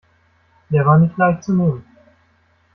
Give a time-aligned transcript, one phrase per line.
[0.71, 1.85] Der war nicht leicht zu nehmen.